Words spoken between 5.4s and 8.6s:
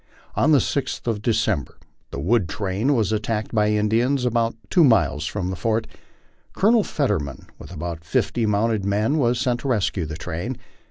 the fort. Colonel Fetterman, with about fifty